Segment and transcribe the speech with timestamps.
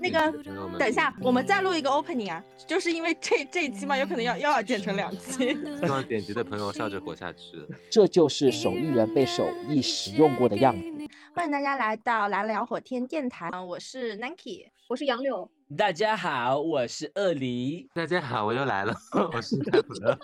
[0.00, 0.32] 那个
[0.78, 5.54] 等一下，我们再录一个 opening 啊，就是因为这这一期嘛，有可能要又要剪成两期。
[5.80, 7.56] 希望点击的朋友笑着活下去。
[7.90, 11.08] 这就是手艺人被手艺使用过的样子。
[11.34, 17.88] 欢迎大家来到蓝聊火天电台，嗯，我是 Nanki，我是杨柳，大家好，我是鳄梨。
[17.94, 18.94] 大家好，我又来了，
[19.32, 20.18] 我是大普勒。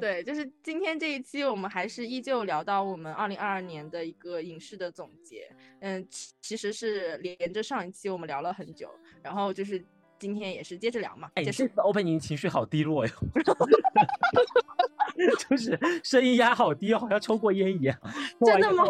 [0.00, 5.50] 对，就是今天这一期，我们还是依旧聊到我们二零二二年的一个影视的总结。
[5.80, 8.88] 嗯，其其实是连着上一期我们聊了很久，
[9.22, 9.84] 然后就是
[10.18, 11.30] 今天也是接着聊嘛。
[11.34, 13.12] 哎，就这次是 opening 情绪好低落哟，
[15.48, 17.96] 就是声音压好低，好像抽过烟一样，
[18.44, 18.84] 真的吗。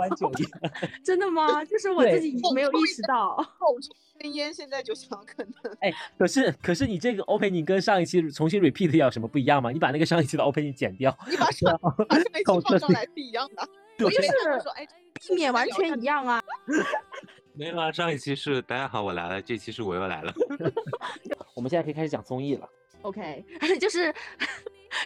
[1.04, 1.64] 真的吗？
[1.64, 3.36] 就是我自己没有意识到。
[3.58, 9.70] 后抽根烟，现在就想可能哎，可是可是你这个 opening 跟上一期重新 repeat 要有什么不一样吗？
[9.70, 13.68] 你把那个上一期的 opening 剪掉，你把上把上一口期放上舌来是一样的。
[13.98, 14.28] 对我就是
[14.62, 16.42] 说，哎，避免完全一样啊！
[17.52, 20.32] 没有啊，上一期是大家好，我来了，这期是我又来了。
[21.54, 22.68] 我们现在可以开始讲综艺了。
[23.02, 23.44] OK，
[23.78, 24.14] 就是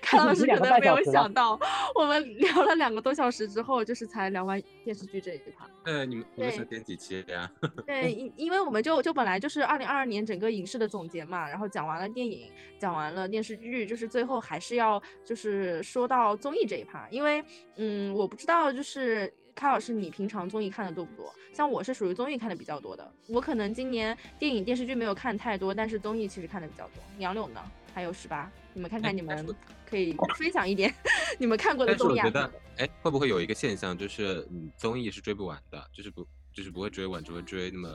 [0.00, 1.58] 看老师可能没有想到，
[1.94, 5.68] 我们聊了两个多小时之后，就是才聊完电视剧这一趴。
[5.84, 7.50] 呃，你们你们对想点几期呀？
[7.86, 17.44] 对，因因为我们就就本来就是二零二二年整个影视的总结嘛，然后讲完了电影，讲完了电视剧，就是最后还是要就是说到综艺这一趴，因为
[17.76, 19.32] 嗯，我不知道就是。
[19.56, 21.34] 开老师，你平常综艺看的多不多？
[21.54, 27.02] 像我是属于综艺看的比较多的，我可能今年电影电视剧没有看太多，但是综艺其实看的比较多。
[27.20, 27.62] 杨柳呢？
[27.94, 29.56] 还有十八，你们看看你们
[29.88, 30.92] 可以分享一点
[31.40, 32.48] 你们看过的综艺啊但是我觉。
[32.76, 37.88] 得，哎，会不会有一个现象，就是嗯，综艺是追不完的，就是不就是不会追完，只会追那么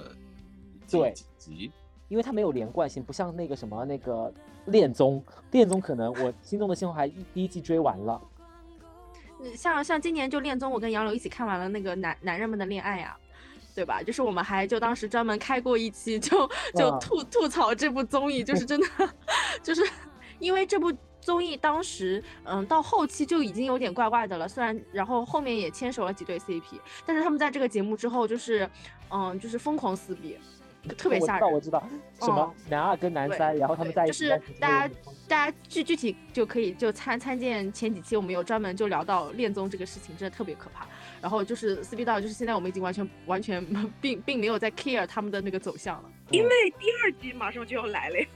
[0.88, 1.72] 几对几集。
[2.10, 4.34] 因为它没有连贯性，不像那个什么那个
[4.66, 8.20] 恋综，恋综可能我心动的信号还一第一季追完了，
[9.40, 13.16] 嗯像像今年就恋综，我跟杨柳一起看完了那个男男人们的恋爱呀、
[13.76, 14.02] 对吧？
[14.02, 18.88] 就是我们还就当时专门开过一期就，就啊吐吐槽这部综艺，就是真的，
[19.62, 19.88] 就是
[20.42, 24.48] 因为这部综艺当时，嗯，到后期就已经有点怪怪的了。
[24.48, 28.68] 虽然然后后面也牵手了几对 CP，但是他们在这个节目之后，就是，
[29.12, 30.38] 嗯，就是疯狂撕逼，
[30.98, 31.84] 特别吓人我知道。
[31.84, 34.94] 我知道，什么哦男二跟男对三，然后他们在一起，就是大家
[35.28, 40.88] 大家具具体就可以就参参见前几期我们有专门就聊到恋综这个事情，真的特别可怕。
[41.22, 43.64] 然后就是撕逼到就是现在我们已经完全完全
[44.02, 46.50] 并并没有在 care 他们的那个走向了，因为
[46.80, 48.28] 第二季马上就要来了呀，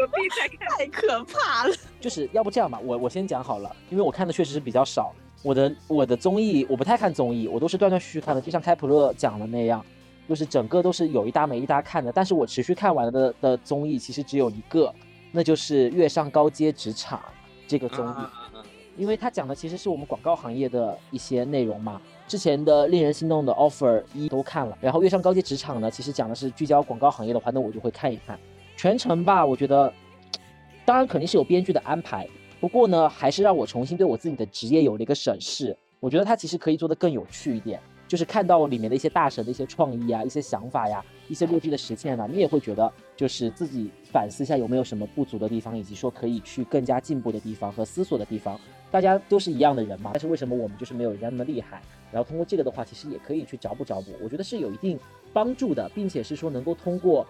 [0.00, 0.78] 何必再看？
[0.78, 1.74] 太可怕了。
[2.00, 5.12] 就是要不这样吧，我我先讲好了，因为我看的确实是比较少。
[5.42, 9.84] 我的我的综艺我不太看综艺，我都是断断续续看的，就像开普勒讲的那样，
[10.28, 12.10] 就是整个都是有一搭没一搭看的。
[12.12, 14.92] 但是我持续看完的的综艺其实只有一个，
[15.32, 17.18] 那就是《月上高阶职场》
[17.66, 18.14] 这个综艺。
[18.96, 21.98] 因为它讲的其实是我们广告行业的一些内容嘛。
[22.28, 28.38] 之前的令人心动的 offer 一都看了，然后月上高阶职场呢，其实讲的是聚焦广告行业的话，那我就会看一看。
[28.80, 29.92] 全程吧，我觉得，
[30.86, 32.26] 当然肯定是有编剧的安排，
[32.58, 35.76] 不过呢，还是让我重新对我自己的职业有了一个审视。
[36.00, 48.58] 我觉得它其实可以做得更有趣一点，就是看到里面的一些大神的一些创意啊、一些想法呀、一些落地的实现呢、你也会觉得就是自己反思一下有没有什么不足的地方，以及说可以去更加进步的地方和思索的地方。
[48.90, 51.82] 大家都是一样的人嘛，但是为什么我们就是没有人家那么厉害？
[52.10, 54.98] 然后通过这个的话，其实也可以去找补找补，我觉得是有一定
[55.34, 57.26] 帮助的，并且是说能够通过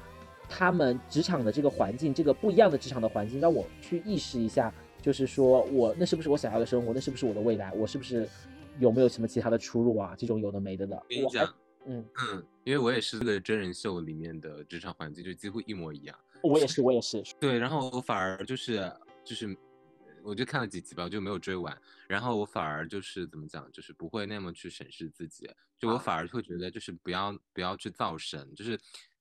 [0.51, 8.29] 他们职场的这个环境，这个不一样的职场的环境，让我去意识一下，就是说我那是不是我想要的生活，那是不是我的未来，我是不是
[8.81, 10.15] 有没有什么其他的出路啊？
[10.19, 11.55] 这种有的没的的，我跟你讲，
[11.87, 16.19] 嗯，嗯，因为我也是这个真人秀里面的职场环境，就几乎一模一样。
[16.43, 18.93] 我也是，我也是， 对，然后我反而就是
[19.25, 19.57] 就是，
[20.23, 21.77] 我就看了几集吧，我就没有追完。
[22.09, 28.79] 然后我反而就是怎么讲，就是不会那么去审视自己，就我反而会觉得就是不要不要去造神，就是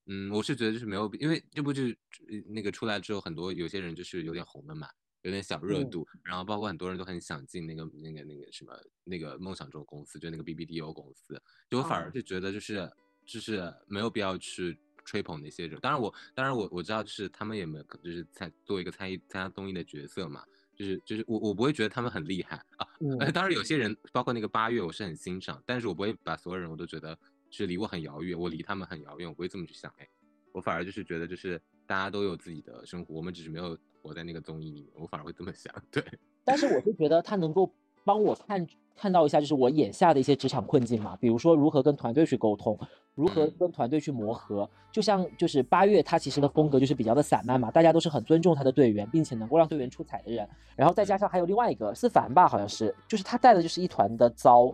[0.10, 1.98] 嗯，我是觉得就是没有，因为这部剧
[2.28, 4.90] 呃那个出来之后，很多有些人就是有点红了嘛。
[5.24, 11.38] 有点小热嗯度，然后包括很多人都很想进那个那个那个什么那个梦想中公司，就那个 BBDO 公司，
[11.70, 12.90] 就我反而哦是觉得就是
[13.26, 15.78] 就是没有必要去吹捧那些人。
[15.82, 20.42] 当然我当然我我知道就是他们也没有就是参作为一个参与参加综艺的角色嘛，
[20.74, 22.88] 就是就是我我不会觉得他们很厉害啊。
[23.36, 30.08] 当然有些人包括那个八月我是很欣赏，但是我不会把所有人我都觉得是离我很遥远，我离他们很遥远，我不会这么去想哎。
[30.52, 35.74] 我反而就是觉得就是大家都有自己的生活，我们只是没有活在那个综艺里面，我反而会这么想。
[35.92, 36.04] 对，
[36.44, 37.72] 但是我是觉得他能够
[38.04, 42.78] 帮我看看到一下，就是我眼下的一些职场困境嘛，比如说如何跟团队去沟通，
[43.14, 44.68] 如何嗯跟团队去磨合。
[44.92, 50.50] 就像就是八月，他其实的风格就是比较的散漫嘛，大家都是很尊重他的队员，并且能够让队员出彩的人。
[50.76, 54.74] 然后再加上还有另外一个思凡吧，好像是，就是他带的就是一团的糟，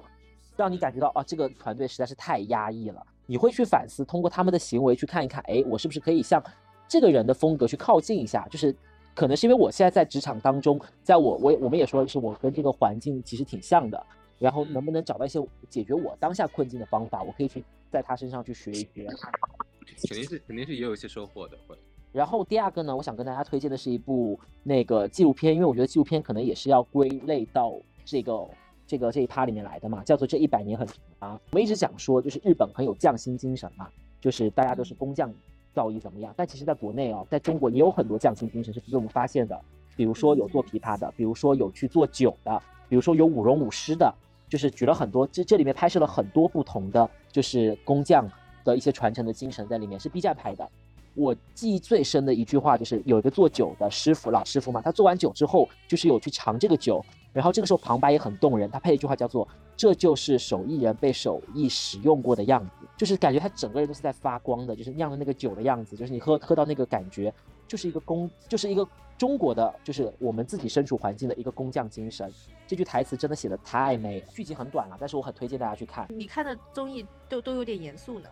[0.56, 3.06] 让你感觉到啊，这个团队实在是太压抑了。
[3.25, 6.44] 你会去反思，通过他们的行为去看一看，哎，我是不是可以向
[6.88, 8.48] 这个人的风格去靠近一下？
[8.50, 8.75] 就是
[9.13, 14.06] 可能是因为我现在在职场当中，在我我我们也说是我跟这个环境其实挺像的，
[14.38, 19.08] 然后能不能找到一些解决我当下困境的方法，我可以去在他身上去学一学。
[20.08, 21.75] 肯定是肯定是也有一些收获的，会。
[22.12, 27.74] 然后第二个呢，我想跟大家推荐的是一部那个纪录片，因为我觉得纪录片可能也是要归类到
[28.04, 28.48] 这个
[28.88, 31.40] 这个这一趴里面来的嘛，叫做这一百年很长啊。
[31.52, 33.88] 我们一直讲说，就是日本很有匠心精神嘛，
[34.22, 35.34] 就是大家都是工匠
[35.74, 36.34] 造诣怎么样？
[36.38, 39.60] 但其实在国内哦，在中国也有很多匠心精神是被我们发现的，
[39.96, 44.14] 比如说有做琵琶的，比如说有去做酒的，比如说有舞龙舞狮的，
[44.50, 48.30] 就是举了很多，这这里面拍摄了很多不同的就是工匠。
[48.66, 50.68] 的一些传承的精神在里面是 B 站拍的。
[51.14, 57.06] 我记忆最深的一句话就是有一个做酒的师傅，老师傅嘛，他做完酒之后就是有去尝这个酒，
[57.36, 67.34] 然后这个时候旁白也很动人，他配了一句话叫做“这就是手艺人被手艺使用过的样子”，就是感觉他整个人都是在发光的，就是酿的那个酒的样子，就是你喝喝到那个感觉，
[67.68, 68.88] 就是一个工，就是一个。
[69.18, 72.30] 中国的就是我们自己身处环境的一个工匠精神，
[72.68, 74.26] 这句台词真的写的太美了。
[74.34, 76.06] 剧集很短了，但是我很推荐大家去看。
[76.10, 78.30] 你看的综艺都都有点严肃呢，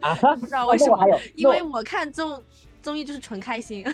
[0.00, 1.06] 啊，不知道为什么？
[1.36, 2.42] 因为我看综
[2.80, 3.84] 综艺就是纯开心。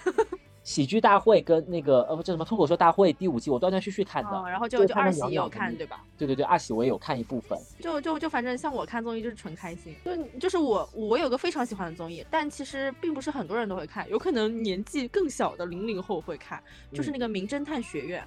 [0.69, 4.31] 喜剧大会跟那个呃，叫什么脱口秀大会第五季，我断断续续看的。
[4.50, 6.05] 然后就就二喜也有看，对吧？
[6.19, 7.59] 对对对，二喜我也有看一部分。
[7.81, 16.62] 就就就反正像我看综艺就是纯开心，就就是我我有个非常喜欢的综艺，但其实并不是很多人都会看，有可能年纪更小的零零后会看，
[16.93, 18.23] 就是那个《名侦探学院》。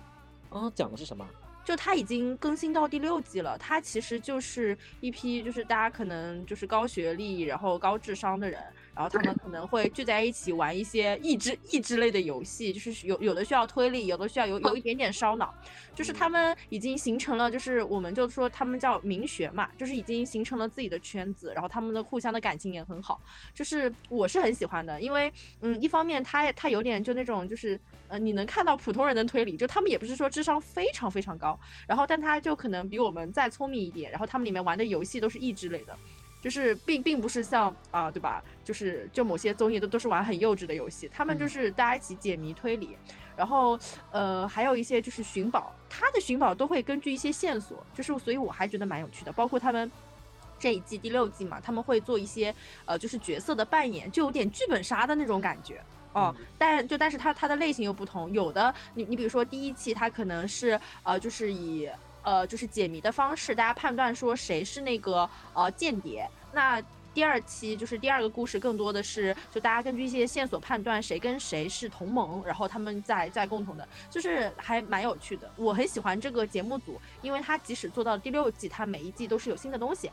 [0.58, 1.24] 啊，讲的是什么？
[1.64, 8.60] 就它已经更新到第六季了，它其实就是一批就是大家可能就是高学历然后高智商的人。
[8.96, 15.54] 然后他们可能会聚在一起玩一些益智益智类的游戏，就是有有的需要推理，有的需要有有一点点烧脑，
[15.96, 23.22] 就是他们已经形成了，就是我们就说他们叫名学嘛，就是已经形成了自己的圈子，然后他们的互相的感情也很好，
[23.54, 31.58] 就是我是很喜欢的，因为嗯，一方面他他有点就那种就是呃你能看到普通人的推理，就他们也不是说智商非常非常高，
[31.88, 35.98] 然后但他就可能比我们再聪明一点，然后他们里面玩的游戏都是益智类的。
[36.42, 38.44] 就是并并不是像啊，对吧？
[38.66, 42.98] 就是就某些综艺都都是玩很幼稚的游戏，他们就是大家一起解谜推理，
[43.38, 43.80] 然后
[44.12, 49.32] 呃还有一些就是寻宝，他的寻宝都会根据一些线索，就是所以我还觉得蛮有趣的。
[49.32, 49.92] 包括他们
[50.58, 52.54] 这一季第六季嘛，他们会做一些
[52.86, 55.80] 呃就是角色的扮演，就有点剧本杀的那种感觉
[56.14, 56.36] 哦。
[56.58, 61.88] 但就但是它它的类型又不同，有的你你比如说第一期它可能是呃就是以。
[62.24, 66.30] 呃，就是解谜的方式，大家判断说谁是那个呃间谍。
[66.54, 66.82] 那
[67.14, 75.52] 第二期就是第二个故事，更多的是就大家根据一些线索判断谁跟谁是同盟，然后他们在在共同的，就是还蛮有趣的。
[75.58, 80.10] 我很喜欢这个节目组，因为他即使做到第六季，他每一季都是有新的东西，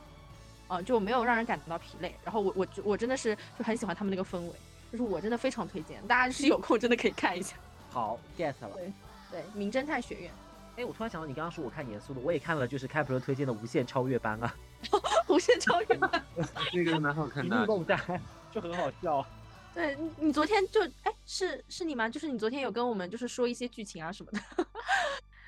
[0.66, 2.12] 啊，就没有让人感觉到疲累。
[2.24, 4.52] 然后我我我真的是就很喜欢他们那个氛围，
[4.90, 7.54] 就是我真的非常推荐，大家是有空真的可以看一下。
[7.90, 8.70] 好，get 了。
[8.74, 8.92] 对
[9.30, 10.30] 对，名侦探学院。
[10.78, 14.54] 哎，我突然想到，你刚刚说我看严肃的，我也看了，就是开普勒推荐的《无限超越班》啊，
[15.34, 16.08] 《无限超越班》
[16.72, 18.00] 那个蛮好看的，梦战
[18.52, 19.26] 就很好笑。
[19.74, 22.08] 对你，你昨天就哎，是是你吗？
[22.08, 24.38] 就是你昨天有跟我们就是说一些剧情啊什么的。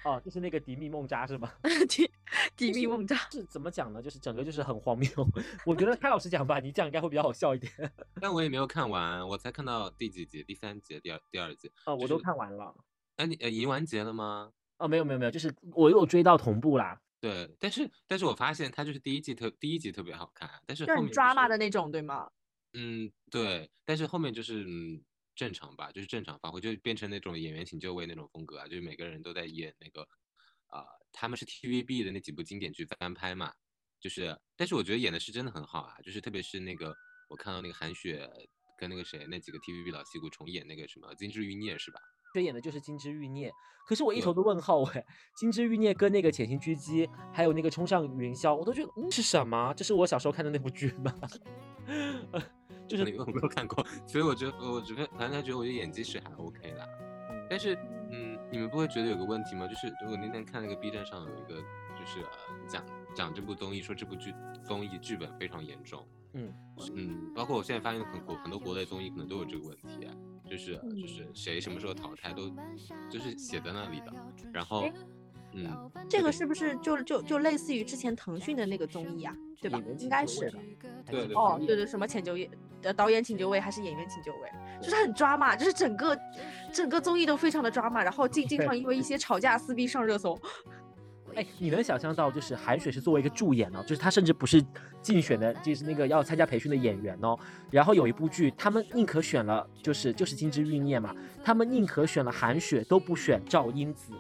[0.03, 1.49] 哦，就是那个迪密梦扎是吗？
[1.89, 2.11] 迪
[2.57, 4.03] 迪密梦扎是怎么讲呢？
[4.03, 5.09] 就是整个就是很荒谬。
[5.65, 7.73] 我觉得开老师讲吧，你讲应该会比较好笑一点。
[8.21, 10.43] 但我也没有看完，我才看到第几集？
[10.43, 10.99] 第三集？
[10.99, 11.71] 第二第二集？
[11.87, 12.75] 哦，我都看完了。
[13.15, 14.51] 哎，你呃，已经完结了吗？
[14.81, 17.01] 哦，没有没有没有，就是我有追到同步啦。
[17.21, 22.31] 对，但是但是我发现它就是第一季特第一集特别好看，但是很抓马的那种，对吗？
[22.73, 25.05] 嗯，对，但是后面就是嗯
[25.37, 30.01] 正常吧，就是正常发挥，就变成那种演员请就位那种风格啊，就是每个人都在演那个
[30.69, 33.53] 啊，他们是 TVB 的那几部经典剧翻拍嘛，
[34.01, 36.97] 就是，但是我觉得演的是真的很好啊，就是特别是那个
[37.29, 38.27] 我看到那个韩雪
[38.79, 42.01] 跟那个谁那几个 TVB 老戏骨重演那个什么《金枝欲孽》是吧？
[42.33, 43.49] 这演的就是《金枝欲孽》，
[43.87, 45.01] 可是我一头的问号哎，
[45.37, 49.73] 《金枝欲孽》跟那个《潜行狙击》，还有那个《冲上云霄》，我都觉得嗯是什么？
[49.77, 51.13] 这是我小时候看的那部剧吗？
[52.87, 56.89] 就是我没有看过，所以我觉得我觉得反正觉得我的演技是还 OK 的。
[57.49, 57.77] 但是
[58.11, 59.67] 嗯，你们不会觉得有个问题吗？
[59.67, 61.61] 就是我那天看那个 B 站上有一个
[61.99, 62.29] 就是呃
[62.69, 62.85] 讲
[63.15, 64.35] 讲这部综艺，说这部剧
[64.65, 66.05] 综艺剧本非常严重。
[66.35, 66.53] 嗯
[66.95, 70.09] 嗯，包括我现在发现很国很多国内综艺可能都有这个问题。
[70.49, 72.51] 就是就是谁什么时候淘汰都
[73.09, 74.07] 就是写在那里的，
[74.53, 74.85] 然后
[75.53, 79.81] 嗯，这个是不是就就就类似于之前腾讯的那个综艺啊，对吧？
[80.01, 80.53] 应该是，
[81.07, 82.51] 对对哦对对，什么请就位
[82.83, 84.51] 的导演请就位还是演员请就位，
[84.83, 86.19] 就是很抓马，就是整个
[86.73, 90.37] 整个综艺都非常的抓马，然后经经常因为一些吵架撕逼上热搜。
[91.35, 94.65] 哎，你能想象到，就是韩雪是作为一个助演呢，就是她甚至不是
[95.03, 97.39] 竞选的，就是那个要参加培训的演员哦。
[97.71, 104.13] 然后有一部剧，他们宁可选了，就是就是《金枝欲孽》嘛，他们宁可选了韩雪，都不选赵英子。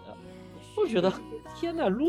[0.76, 1.12] 我觉得，
[1.55, 2.09] 天呐，撸。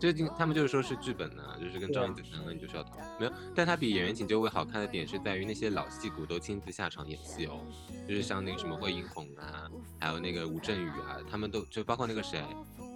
[0.00, 2.96] 最近他们就是说是剧本呢，就是跟赵英子谈了，你就是要逃。
[3.18, 7.60] 没有，但他比演员请就位好看的点是在于那些老戏骨都亲自下场演戏哦，
[8.08, 12.42] 就是像那个什么惠英红啊，还有那个吴镇宇啊，他们都就包括那个谁，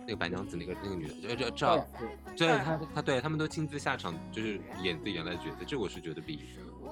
[0.03, 1.77] 那个白娘子那个那个女的，就就赵，
[2.37, 6.49] 对，他他对他们都亲自下场，就是演自己原来的角色，这我是觉得比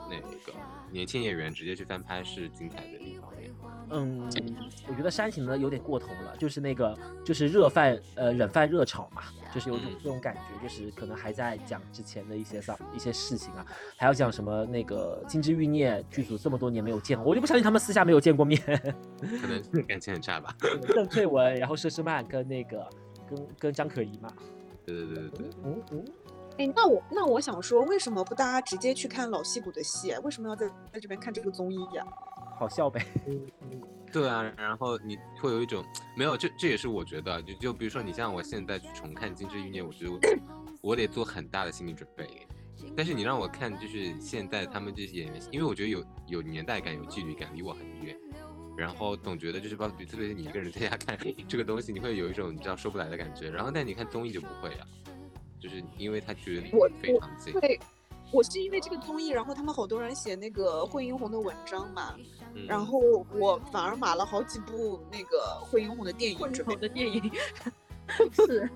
[0.08, 0.58] 那个
[0.90, 3.30] 年轻演员直接去翻拍是精彩的地方。
[3.90, 4.28] 嗯，
[4.88, 9.22] 我觉得煽情的有点过头了，就是那个就是热饭呃冷饭热炒嘛，
[9.54, 13.64] 就是有种这种感觉，就是可能还在讲之前的一些上一些事情啊，
[13.96, 20.54] 还要讲什么那个金枝欲孽剧组这么多年没有见，我就不相信他们私下没有见过面，可能 感情很差吧。
[20.94, 22.88] 邓萃雯，然后佘诗曼跟那个
[23.28, 24.28] 跟跟张可颐嘛。
[24.84, 25.50] 对对对对对。
[25.64, 26.04] 嗯嗯。
[26.58, 30.14] 哎，那我那我想说，为什么不大家直接去看老戏骨的戏？
[30.22, 32.02] 为什么要在在这边看这个综艺呀？
[32.58, 33.04] 好笑呗，
[34.12, 35.84] 对啊，然后你会有一种
[36.16, 40.38] 没有，这这也是我觉得，就就比如说你像我现在去重看《金枝欲孽》，我觉得
[40.80, 42.26] 我得做很大的心理准备。
[42.96, 48.16] 但是你让我看，就是现在他们这些演员，因为我觉得有有年代感、有距离感，离我很远，
[48.76, 53.50] 然后总觉得就是包括特别是你一个人在家看这个东西，你会有一种你知道说不来的感觉。
[53.50, 54.86] 然后但你看综艺就不会啊，
[55.58, 57.52] 就是因为他觉得离你非常近。
[58.32, 62.14] 我是因为这个综艺，然后他们好多人写那个惠英红的文章嘛，
[62.66, 62.98] 然后
[63.38, 67.30] 我反而买了好几部那个惠英红的电影，准备的电影
[68.32, 68.68] 是，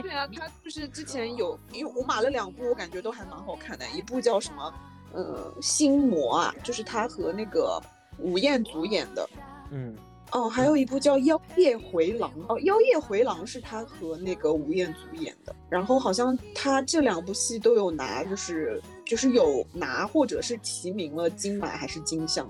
[0.00, 4.72] 对啊，他就是之前有，因为我买了两部，我感觉都还蛮好看的，一部叫什么，
[5.12, 7.80] 呃，心魔啊，就是他和那个
[8.18, 9.28] 吴彦祖演的，
[9.70, 9.96] 嗯。
[10.32, 22.48] 哦，还有一部叫《妖夜回廊》哦，《妖夜回廊》是他和那个吴彦祖演的，然后好像他这两部戏都有拿，就是就是有拿或者是提名了金马还是金像，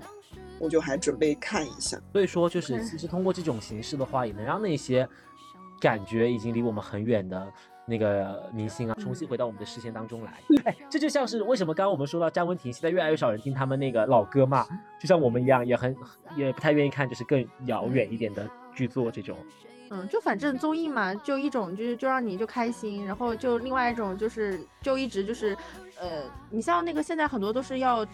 [0.59, 2.01] 我就还准备看一下。
[2.11, 5.07] 所以说，就是其实通过这种形式的话，也能让那些
[5.79, 7.51] 感觉已经离我们很远的。
[7.89, 10.33] 那个明星啊，重新回到我们的视线当中来。
[10.65, 14.65] 哎，这就像是为什么刚刚我们说到詹文婷，现在越来越少人听他们那个老歌嘛，
[14.99, 15.95] 就像我们一样，也很
[16.35, 19.35] 也不太愿意看，就是更遥远一点的剧作这种。
[19.91, 25.57] 嗯，就反正综艺嘛，就一种就是就让你就开心，然后就另外一种就是就一直就是，
[25.99, 28.05] 呃，你像那个现在很多都是要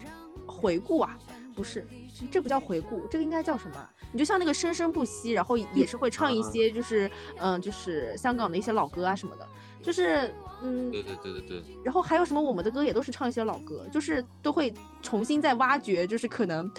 [0.46, 1.18] 回顾啊，
[1.56, 1.86] 不是，
[2.30, 3.90] 这不叫回顾，这个应该叫什么？
[4.12, 9.48] 你就像那个生生不息，然后也是会唱一些就是嗯，就是香港的一些老歌啊什么的。
[9.82, 16.70] 就是，嗯，对对对对对，然后还有什么我们的歌也都是唱一些老歌，就是都会重新再挖掘，就是可能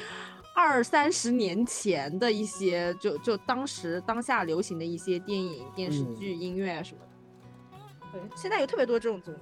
[0.54, 7.78] 二三十年前的一些，就就当时当下流行的一些电影、电视剧、音乐啊什么的。
[8.12, 9.38] 对，现在有特别多这种综艺。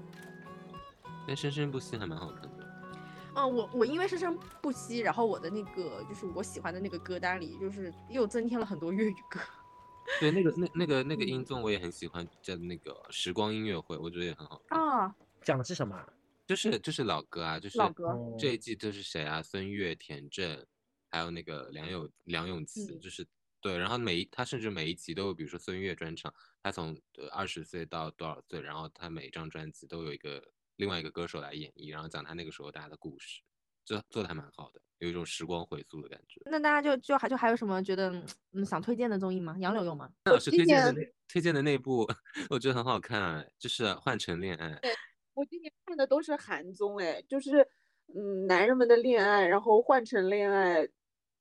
[1.28, 2.55] 但生生不息还蛮好看的。
[3.36, 9.40] 嗯，我我因为生生不息，然后我的那个就是我喜欢的那个歌单里，就是又增添了很多粤语歌。
[10.20, 15.14] 对，那个那那个那个音综我也很喜欢，叫那个时光音乐会，我觉得也很好啊。
[15.42, 16.00] 讲的是什么？
[16.48, 18.06] 就是就是老歌啊，就是老歌。
[18.38, 19.42] 这一季就是谁啊？
[19.42, 20.66] 孙悦、田震，
[21.10, 23.26] 还有那个梁咏梁咏琪，就是
[23.60, 23.76] 对。
[23.78, 26.96] 然后每一他甚至每一集都有，比如说孙悦专场，他从
[27.32, 30.42] 二十岁到多少岁，然后他每一张专辑都有一个
[30.78, 33.42] 另外一个歌手来演绎，然后讲他那个时候大家的故事，
[33.84, 34.82] 这做的还蛮好的。
[35.00, 36.42] 有一种时光回溯的感觉。
[36.46, 38.10] 那大家就就还就还有什么觉得
[38.54, 39.56] 嗯想推荐的综艺吗？
[39.60, 40.10] 杨柳有吗？
[40.26, 42.08] 老师推荐的那推荐的那部，
[42.50, 44.70] 我觉得很好看，就是《换乘恋爱》。
[45.34, 47.68] 我今年看的都是韩综，哎，就是
[48.16, 50.82] 嗯男人们的恋爱，然后《换乘恋爱》，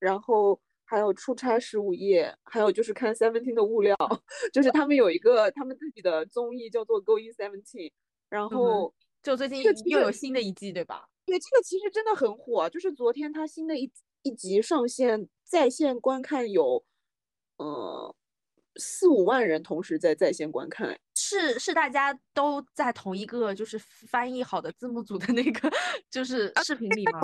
[0.00, 3.96] 然后还有《出差十五夜》，还有就是看 Seventeen 的物料，
[4.52, 7.90] 就是他们有一个他们自己的综艺叫做《Going Seventeen》，
[8.28, 8.92] 然后
[9.24, 11.08] 就最近又有新的一季，对吧？
[11.24, 13.90] 对这个其实真的很火，就是昨天它新的一
[14.22, 16.84] 一集上线，在线观看有，
[17.56, 18.14] 呃，
[18.76, 25.72] 四五万人同时在在线观看，是是大家都在同一个就是翻译好的字幕组的那个
[26.10, 27.18] 就是视频里吗？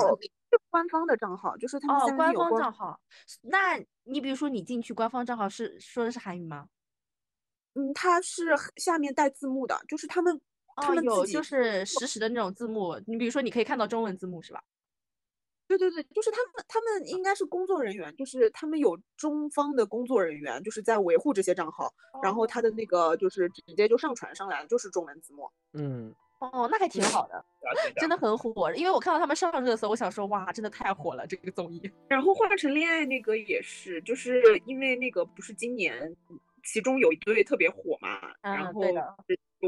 [0.71, 2.99] 官方的账号，就是他们哦，官方账号。
[3.42, 6.66] 那你比如说你进去官方账号是说的是韩语吗？
[7.75, 10.40] 嗯，它是下面带字幕的，就是他们。
[10.76, 14.62] 他们有就是实时的那种字幕，你比如说你可以看到中文字幕是吧？
[15.68, 25.48] 对对对，就是他们，他们应该是工作人员，就是他们有中方的工作人员，就是在维护这些账号，然后他的那个就是直接就上传上来了，就是中文字幕。
[25.74, 27.44] 嗯，哦，那还挺好的，
[27.96, 31.88] 真的很火，因为我看到他们上热搜，我想说哇，真的太火了这个综艺。
[32.08, 36.16] 然后换成恋爱那个也是，就是因为那个不是今年。
[36.62, 39.16] 其中有一对特别火嘛，嗯然后对的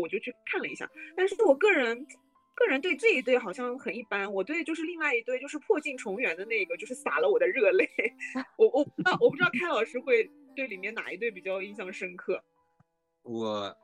[0.01, 2.07] 我就去看了一下，但是我个人。
[2.55, 7.89] 个人对这一对好像很一般，我对就是另外一对就是破镜重圆的那个，就是洒了我的热泪。
[8.59, 12.45] 我我不知道我不知道开老师会对里面哪一对比较印象深刻。
[13.25, 13.75] 我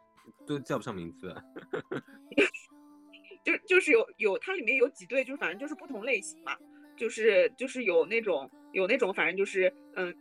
[0.47, 1.35] 都叫不上名字。
[3.43, 6.55] 就就是有有它里面有几对，就是反正就是不同类型嘛，
[6.95, 10.15] 就是就是有那种有那种反正就是嗯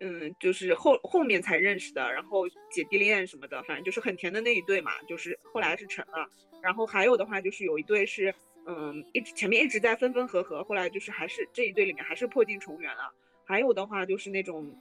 [0.00, 6.28] 嗯就是后后面才认识的，然后姐弟恋什么的，反正就是很甜的那一对嘛，就是后来是成了。
[6.62, 8.34] 然后还有的话就是有一对是
[8.66, 13.12] 嗯一直前面一直在分分合合，后来就是还是这一对里面还是破镜重圆了。
[13.44, 14.76] 还有的话就是那种。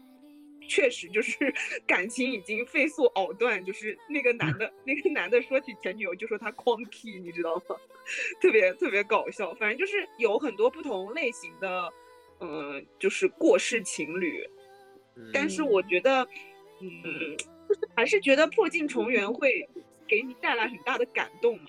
[0.70, 1.54] 确实就是
[1.88, 7.76] 感情已经飞速藕断，就是那个男的， 那个男的说起前女友就说他光屁，你知道吗？
[8.42, 9.54] 特别特别搞笑。
[9.54, 11.94] 反正就是有很多不同类型的，
[12.42, 14.46] 嗯，就是过世情侣。
[15.34, 16.22] 但是我觉得，
[16.82, 17.38] 嗯，
[17.96, 19.68] 还是觉得破镜重圆会
[20.08, 21.66] 给你带来很大的感动嘛。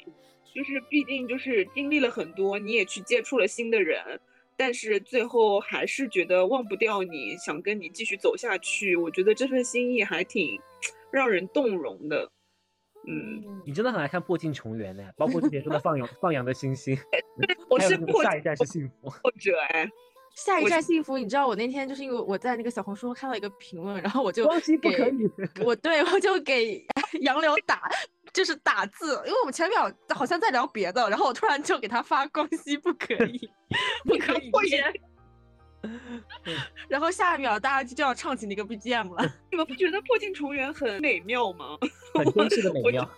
[0.54, 4.20] 就是毕竟就是经历了很多，你也去接触了新的人。
[4.56, 8.96] 但是最后还是觉得忘不掉你，想跟你继续走下去。
[8.96, 10.60] 我觉得这份心意还挺
[11.12, 12.28] 让人动容的。
[13.06, 16.98] 嗯，你真的很爱看破镜重圆呢，包括之前说的放羊 放羊的星星，
[17.70, 19.08] 我 是破下一站是幸福。
[19.08, 19.88] 或者哎，
[20.38, 25.30] 下一站幸福，你知道我那天就是因为我在那个小红书看到一个评论，然后我就光熙不可给以，
[25.64, 26.86] 我对我就给
[27.22, 27.90] 杨柳打，
[28.32, 33.50] 就是打字，因为我们前秒好像在聊别的，然后我突然就给他发光熙不可以，
[34.06, 34.84] 不可以接，
[36.86, 39.34] 然后下一秒大家就就要唱起那个 BGM 了。
[39.50, 41.76] 你们不觉得破镜重圆很美妙吗？
[42.14, 43.10] 很真实的美妙。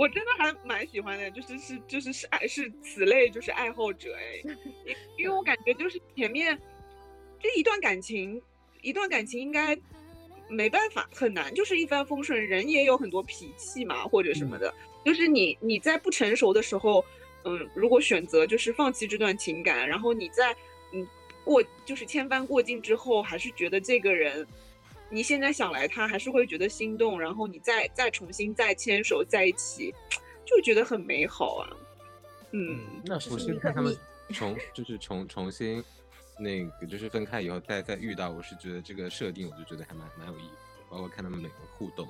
[0.00, 4.40] 我真的还蛮喜欢的，就是是就是是爱是此类就是爱好者哎，
[4.86, 6.58] 因因为我感觉就是前面
[7.38, 8.40] 这一段感情，
[8.80, 9.78] 一段感情应该
[10.48, 14.72] 没办法很难，就是一帆风顺，人也有很多脾气嘛或者什么的，
[15.04, 17.04] 就是你你在不成熟的时候，
[17.44, 20.56] 嗯，如果选择就是放弃这段情感，然后你在
[20.94, 21.06] 嗯
[21.44, 24.46] 过就是千帆过尽之后，还是觉得这个人。
[25.10, 29.92] 你现在想来，他还是会觉得心动，然后你再再重新再牵手在一起，
[30.44, 31.68] 就觉得很美好啊。
[32.52, 33.96] 嗯，那是我是看他们
[34.32, 35.82] 重就是重重新
[36.38, 42.08] 那个就是分开以后再再遇到，我是觉得这个设定我就觉得还蛮蛮有意思的，包括看他们每个互动。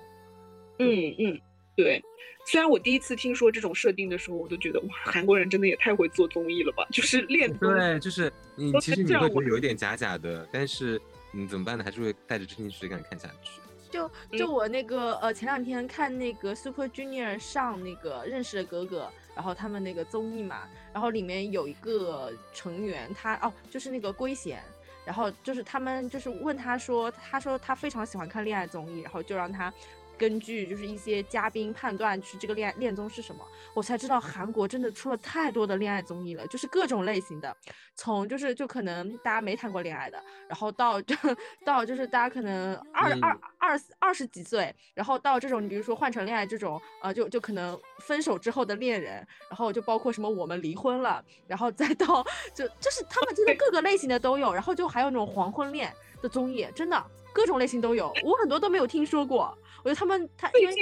[0.79, 1.41] 嗯嗯，
[1.77, 2.03] 对。
[2.47, 7.75] 虽然我第一次听说这种设定的时候，我都觉得哇，韩国人真的也太会做综艺了吧，就是恋综。
[7.75, 10.99] 对，就是你其实你会觉得有一点假假的，但是
[11.33, 11.85] 你怎么办呢？
[11.85, 13.61] 还是会带着真情实感看下去。
[13.91, 24.63] 就就我那个呃前两天看那个 Super Junior 上那个认识的哥哥，然后他们那个综艺嘛，然后里面有一个成员他哦就是那个圭贤，
[25.05, 29.73] 然后就是他们就是问他说，他说他非常喜欢看恋爱综艺，然后就让他。
[30.21, 37.57] 根据就是一些嘉宾判断，去这个恋爱恋综是什么，我才知道韩国真的出了太多的恋爱综艺了，就是各种类型的，
[37.95, 41.17] 从就是就可能大家没谈过恋爱的，然后到就
[41.65, 43.41] 到就是大家可能二二嗯。
[43.61, 57.01] 二二十几岁，然后到这种你比如说换成恋爱这种，呃，就就可能分手之后的恋人，然后就包括什么我们离婚了，然后再到就就是他们真的各个类型的都有，然后就还有那种黄昏恋的综艺，真的
[57.33, 60.75] 各种类型都有，我很多都没有听说过，我觉得他们他因为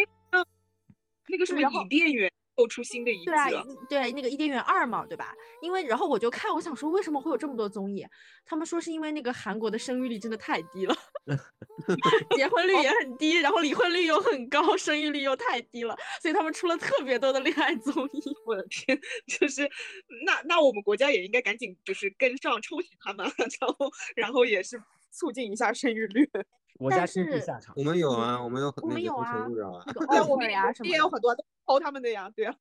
[1.31, 5.35] 那个是不是伊甸园又出新的一季对啊了，，对那个伊甸园二嘛，对吧？
[5.63, 8.05] 因为然后我就看，我想说为什么会有这么多综艺？
[8.45, 10.97] 他们说是因为那个韩国的生育率真的太低了，
[12.35, 18.21] 结婚率也很低，然后离婚率又很高，生育率又太低了，所以他们出了特别多的恋爱综艺。
[18.47, 19.71] 我的天，就是
[20.25, 23.25] 那那我们国家也应该赶紧就是跟上抽取他们，
[23.61, 24.83] 然后然后也是
[25.13, 26.29] 促进一下生育率。
[26.79, 27.75] 国家是下场。
[27.77, 30.89] 我们有啊，我们有很我们有那个啊 对，我们呀什么。
[30.89, 32.55] 也有很多都抄他们的呀，对啊。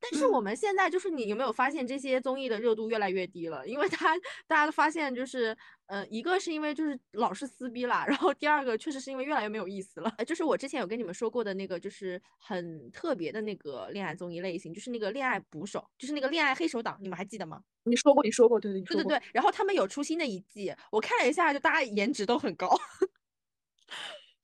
[0.00, 3.66] 但是我们现在就是你有没有发现这些综艺的热度越来越低了？
[3.66, 5.56] 因为他大家都发现就是，
[5.86, 10.12] 呃，一个是因为就是老是撕逼啦，然后第二个确实是因为越来越没有意思了。
[10.18, 17.60] 呃 就是我之前有跟你们说过的那个，就是很特别的那个恋爱综艺类型，就是那个恋爱捕手，就是那个恋爱黑手党，你们还记得吗？
[17.84, 19.02] 你说过，你说过，对对，你说过。
[19.04, 22.68] 对对对，然后他们有出新的一季，我看了一下，就大家颜值都很高，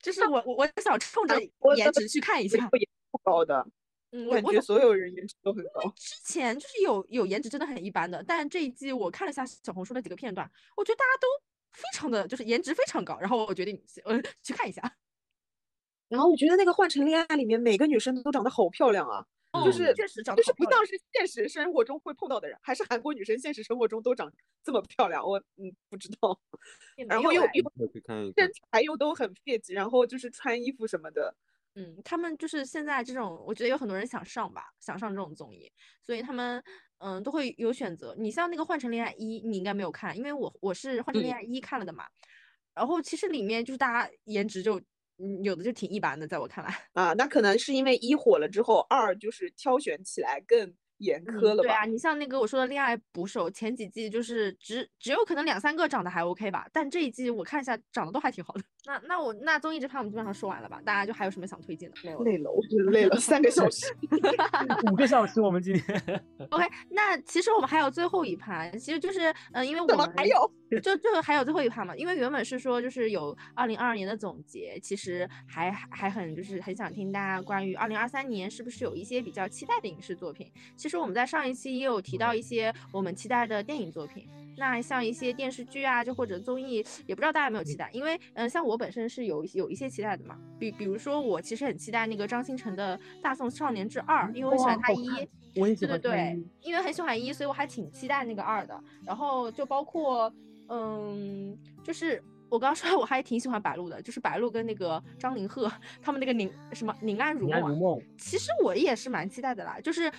[0.01, 1.39] 就是我我我想冲着
[1.75, 2.57] 颜值去看一下。
[2.57, 3.65] 也不高的，
[4.11, 5.93] 嗯，我感我觉所有人颜值都很高。
[5.95, 11.27] 之前就是有有颜值真的很一般的，但这一季我看了一下小红书的几个片段，我觉得大家都
[11.71, 14.81] 非常的就是颜值非常高，然后我决定呃去看一下。
[16.07, 19.25] 然后我觉得那个《换乘恋爱》里面每个女生都长得好漂亮啊，
[19.65, 24.31] 就是确实长就是不像是现实生活中会碰到的人，还是韩国女生现实生活中都长
[24.63, 26.39] 这么漂亮，我嗯不知道，
[27.07, 28.51] 然后又身。
[28.71, 31.35] 材又都很 fit，然后就是穿衣服什么的，
[31.75, 35.69] 嗯，他们就是现在这种，我觉得有很多人想上吧，想上这种综艺，
[36.01, 36.63] 所以他们
[36.99, 38.15] 嗯都会有选择。
[38.17, 42.05] 你像那个《换乘恋爱一》，你应该没有看，因为我我是《换乘恋爱一》看了的嘛。
[42.73, 44.85] 然后其实里面就是大家颜值就嗯
[45.43, 46.75] 有的就挺一般的，在我看来。
[46.93, 51.63] 啊，那可能是因为一火了之后，二就是挑选起来更严苛了吧？
[51.63, 58.61] 对啊，你像那个我说的《恋爱捕手》，前几季就是只只有可能两三个长得还 OK 吧，但这一季我看一下长得都还挺好的。
[58.85, 60.81] 那那我那综艺这趴我们基本上说完了吧？
[60.83, 61.97] 大家就还有什么想推荐的？
[62.03, 62.19] 没有。
[62.23, 63.85] 累了，我累了，三个小时。
[64.91, 70.51] 五个小时，我们今天 OK，那其实我们还有最后一趴，其实就是嗯、呃因为我怎么们还有？
[70.81, 80.49] 就就还有最后一趴嘛，因为原本是说就是有二零二二年的总结，其实还还很就是很想听大家关于二零二三年是不是有一些比较期待的影视作品。
[80.75, 95.09] 其实我们在上一期也有提到一些我们期待的电影作品，那像一些电视剧啊，就或者综艺，也不知道大家有没有期待，因为嗯、呃像我本身是有有一些期待的嘛，比比如说我其实很期待那个张新成的《大宋少年志二》，因为我喜欢他一。
[95.53, 98.81] 对对对因为很喜欢一，所以我还挺期待那个二的。
[99.05, 100.33] 然后就包括，
[100.69, 105.69] 嗯，就是我刚刚说我还挺喜欢白鹿的，就是白鹿跟那个张凌赫
[106.01, 110.09] 他们那个宁什么宁安如梦啊，宁安如梦，其实我也是蛮期待的啦，就是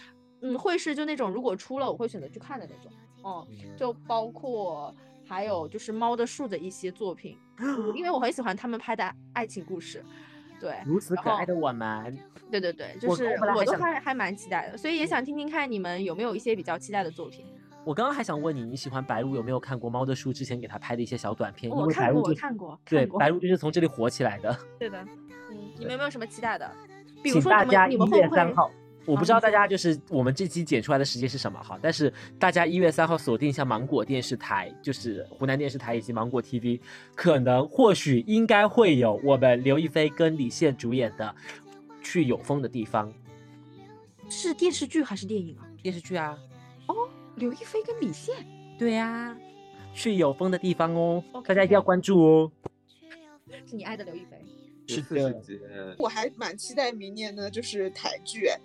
[0.43, 4.95] 嗯，会是就那种如果出了我会选择去看的那种，哦、就包括
[5.33, 10.05] 还有就是猫的树的一些作品，嗯因为我很喜欢他们拍的爱情故事，
[10.61, 12.19] 对，如此可爱的我们，
[12.51, 17.47] 对对对， 就是我都还还还蛮期待的，所以也想听听看你们有没有一些比较期待的作品。
[17.83, 21.73] 我刚刚还想问你，你喜欢白鹿有没有看过猫的书之前给他拍的一些小短片？
[21.73, 24.55] 因我看过，为白鹿就我看过，对白鹿就是从这里火起来的。
[24.79, 25.03] 对的，
[25.51, 26.71] 嗯，你们有没有什么期待的？
[27.23, 28.39] 比如说你们你们会不会？
[29.05, 36.81] 我不知道大家就是我们这期剪出来的时间是什么哈，但是大家一月三号锁定一下芒果电视台，就是湖南电视台以及芒果 TV，
[37.15, 41.35] 可能或许应该会有我们刘亦菲跟李现主演的
[42.05, 43.13] 《去有风的地方》
[44.31, 45.67] 是电视剧还是电影啊？
[45.83, 46.39] 电视剧啊。
[46.87, 46.95] 哦
[47.37, 48.35] 刘亦菲跟李现，
[48.79, 49.37] 对呀、
[49.95, 52.53] 去有风的地方哦大家一定要关注哦。
[53.67, 54.39] 是你爱的刘亦菲。
[54.87, 58.61] 是的，我还蛮期待明年呢就是台剧，哎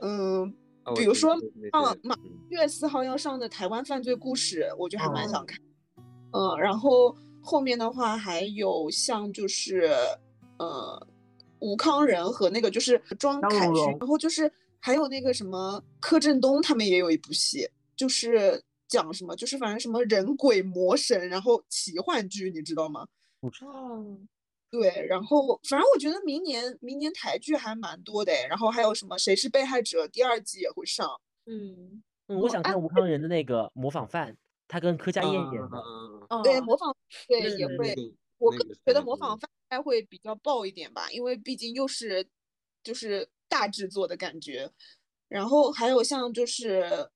[0.00, 0.42] 嗯，
[0.84, 1.32] 哦比如说
[1.72, 2.16] 啊啊马
[2.48, 5.58] 月四号要上的台湾犯罪故事，我就还蛮想哦看。
[6.32, 9.90] 嗯，然后后面的话还有像就是
[10.58, 11.06] 呃
[11.60, 13.66] 吴康仁和那个就是庄凯
[13.98, 23.06] 然后就是还有那个什么柯震东他们也有一部戏，就是讲什么就是反正什么人鬼魔神，然后奇幻剧，你知道吗？
[23.62, 24.16] 哦，
[24.70, 34.36] 对，然后反正我觉得明年明年台剧还蛮多的诶，然后还有什么《谁是被害者》第二季也会上，嗯，嗯，我想看吴康仁的那个模仿犯，
[34.68, 35.78] 他跟柯佳燕演的。
[35.78, 36.94] 嗯哦，对，模仿
[37.26, 37.94] 对也会，
[38.38, 39.76] 我个人觉得模仿犯应。
[39.76, 42.28] 该会比较爆一点吧，因为毕竟又是
[42.82, 44.68] 就是大制作的感觉，
[45.28, 47.08] 然后还有像就是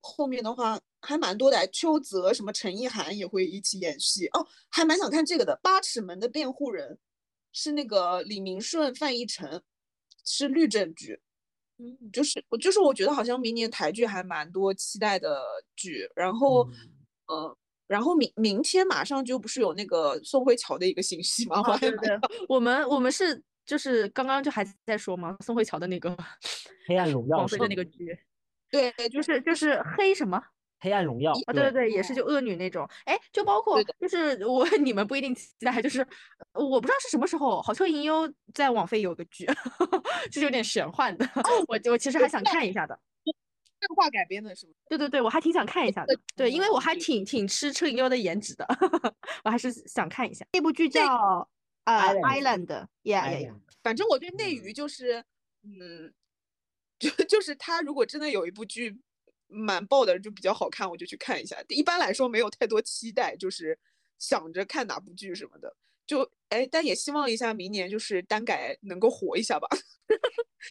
[0.00, 6.94] 后面的话还蛮多的，邱泽什么陈意涵也会一起演戏哦，还蛮想看这个的，《八尺门的辩护人》
[7.52, 9.62] 是那个李明顺、范逸臣，
[10.24, 11.20] 是律政剧。
[11.78, 15.42] 嗯，就是我就是我觉得好像明年台剧还蛮多期待的
[15.76, 16.74] 剧，然后、嗯
[17.28, 21.60] 呃，然后明明天马上就不是有那个宋慧乔的一个信息吗？
[21.64, 26.16] 我哦，还蛮对对，我们我们是就是刚刚就还在说嘛，宋慧乔的那个
[26.86, 28.18] 黑暗荣耀 的那个剧，
[28.70, 30.42] 对，就就是就是黑什么？
[30.86, 36.00] 黑暗荣耀啊，对对对，也是就恶女那种，哎，就包括就是我你们不一定期待，就是
[36.52, 39.44] 呃我不知道是什么时候，好像银优在网飞有个剧，
[40.30, 41.28] 就是有点玄幻的，
[41.66, 42.98] 我我其实还想看一下的。
[43.78, 44.72] 漫画改编的是吗？
[44.88, 48.66] 对对对，我还挺想看一下的，对，因为我还嗯挺挺吃车银优的颜值的，
[49.44, 50.46] 我还是想看一下。
[50.52, 51.46] 那部剧叫
[51.84, 55.22] 呃 Island Island，yeah 哎 yeah 呀 yeah，反正我对内娱就是，
[55.62, 56.12] 嗯，
[56.98, 58.98] 就就是他如果真的有一部剧
[59.48, 61.56] 蛮爆的，就比较好看，我就去看一下。
[61.68, 63.78] 一般来说没有太多期待，就是
[64.18, 65.76] 想着看哪部剧什么的。
[66.06, 69.66] 就哎，但也希望一下明年就是单改能够火一下吧。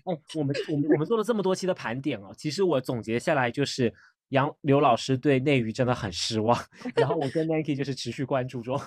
[0.05, 3.93] 哎， 我们我们我们做了这么多期的盘点哦，其实我总结下来就是
[4.29, 6.59] 杨刘老师对内娱真的很失望，
[6.95, 8.79] 然后我跟 Nike 就是持续关注中，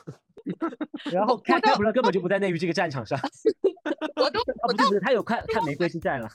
[1.13, 3.19] 然后开开普勒根本就不在内娱这个战场上，
[4.17, 6.29] 我都啊不是不是，他有看看玫瑰之战了，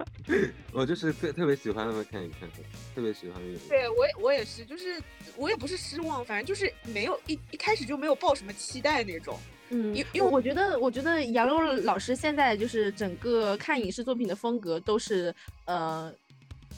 [0.72, 2.48] 我就是特特别喜欢他们看一看，
[2.94, 3.58] 特别喜欢那个。
[3.68, 5.00] 对我也我也是，就是
[5.36, 9.38] 我也不是失望，反正就是没有一一开始就没有抱什么期待那种。
[9.72, 15.32] 嗯，因因为我觉得，我觉得杨璐老师现在就是整个看影视作品的风格都是，
[15.66, 16.12] 呃，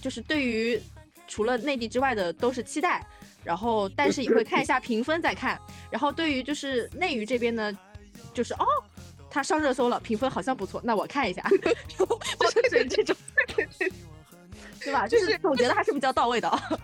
[0.02, 0.78] 就是对于
[1.26, 3.06] 除了内地之外的都是期待，
[3.44, 7.76] 然后但是也会看一下评分再看，然后对于就是内娱这边呢，
[8.34, 8.66] 就是哦，
[9.30, 13.16] 他上热搜了，评分好像不错，那我看一下， 就是这种
[14.84, 15.06] 对吧？
[15.06, 16.80] 就是总结的还是比较到位的。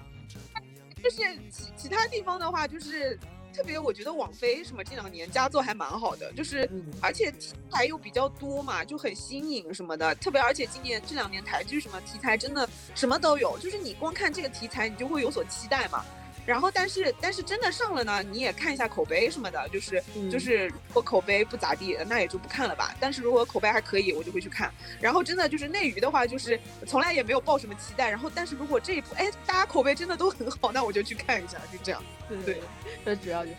[1.03, 1.16] 就是
[1.51, 3.18] 其其他地方的话，就是
[3.54, 6.68] 特别我觉得网飞什么这两年佳作还蛮好的，就是
[7.00, 10.14] 而且题材又比较多嘛，就很新颖什么的。
[10.16, 16.04] 特别而且今年这两年台剧什么题材真的什么都有，就是你光看这个题材，你就会有所期待嘛。
[16.48, 22.96] 然后，但是但是真的上了呢，你也看一下口碑什么的，就是就是如果口碑不咋地，那也就不看了吧。
[22.98, 24.72] 但是如果口碑还可以，我就会去看。
[24.98, 28.08] 然后真的就是内娱的话，就是从来也没有抱什么期待。
[28.08, 32.02] 然后但是如果这一部哎大家口碑真的都很好，那我就去看一下，就这样。
[32.26, 32.62] 对对，
[33.04, 33.56] 这主要就是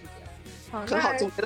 [0.72, 0.88] 这样。
[0.88, 1.44] 很好，总结。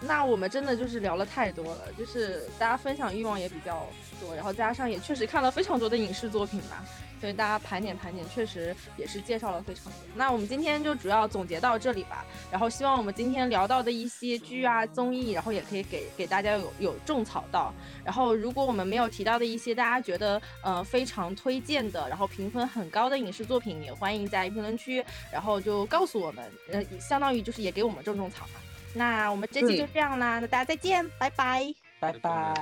[0.00, 3.86] 那我们真的就是聊了太多了，就是大家分享欲望也比较
[4.20, 6.84] 多，然后加上也确实看了非常多的影视作品吧。
[7.20, 9.92] 所以大家盘点盘点，确实也是介绍了非常多。
[10.14, 12.24] 那我们今天就主要总结到这里吧。
[12.50, 17.74] 然后希望我们今天聊到的一些剧啊、综艺，然后也可以给给大家有有种草到。
[18.02, 28.60] 然后如果我们没有提到的一些大家觉得呃非常推荐的，然后评分很高的影视作品，也欢迎在评论区，然后就告诉我们，呃，相当于就是也给我们种种草嘛。
[28.94, 31.72] 那我们这期就这样啦，那大家再见，拜拜。
[32.00, 32.54] 拜拜。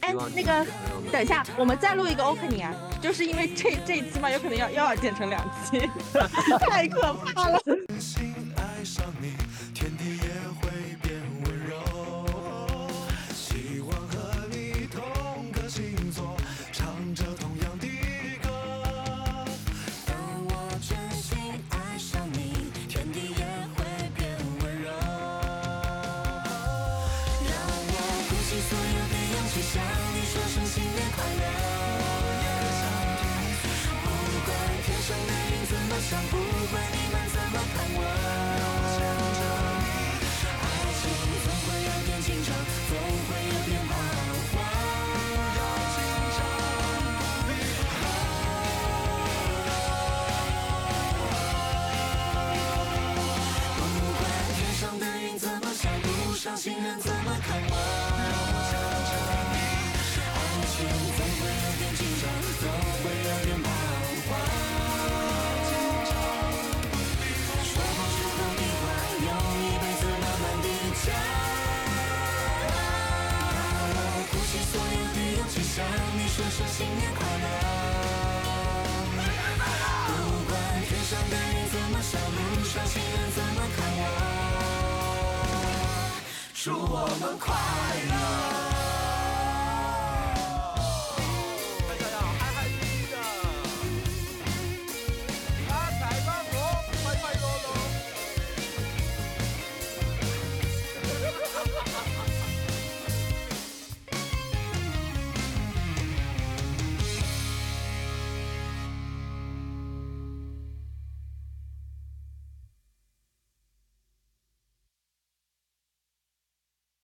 [0.00, 0.66] 哎，那个，
[1.12, 5.88] 等一下，我们再录一个 opening 啊，就是因为这这一期嘛，有可能要又要剪成两期，
[6.68, 7.60] 太可怕了。